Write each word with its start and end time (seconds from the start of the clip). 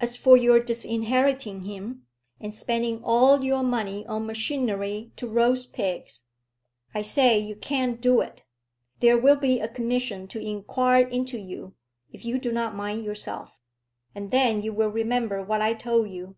As 0.00 0.16
for 0.16 0.36
your 0.36 0.60
disinheriting 0.60 1.62
him, 1.62 2.06
and 2.40 2.54
spending 2.54 3.02
all 3.02 3.42
your 3.42 3.64
money 3.64 4.06
on 4.06 4.24
machinery 4.24 5.10
to 5.16 5.26
roast 5.26 5.72
pigs, 5.72 6.22
I 6.94 7.02
say 7.02 7.36
you 7.40 7.56
can't 7.56 8.00
do 8.00 8.20
it. 8.20 8.44
There 9.00 9.18
will 9.18 9.34
be 9.34 9.58
a 9.58 9.66
commission 9.66 10.28
to 10.28 10.38
inquire 10.38 11.08
into 11.08 11.38
you 11.40 11.74
if 12.12 12.24
you 12.24 12.38
do 12.38 12.52
not 12.52 12.76
mind 12.76 13.02
yourself, 13.04 13.60
and 14.14 14.30
then 14.30 14.62
you 14.62 14.72
will 14.72 14.88
remember 14.90 15.42
what 15.42 15.60
I 15.60 15.74
told 15.74 16.10
you. 16.10 16.36